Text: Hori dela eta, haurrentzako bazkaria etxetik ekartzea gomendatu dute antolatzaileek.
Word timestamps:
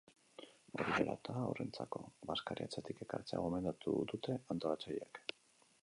Hori 0.77 0.85
dela 0.93 1.13
eta, 1.17 1.35
haurrentzako 1.41 2.01
bazkaria 2.31 2.71
etxetik 2.71 3.05
ekartzea 3.07 3.43
gomendatu 3.45 3.95
dute 4.15 4.41
antolatzaileek. 4.57 5.23